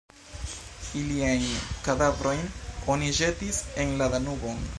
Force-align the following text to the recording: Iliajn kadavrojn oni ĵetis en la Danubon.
Iliajn 1.01 1.45
kadavrojn 1.89 2.43
oni 2.95 3.15
ĵetis 3.21 3.65
en 3.85 3.97
la 4.03 4.11
Danubon. 4.17 4.67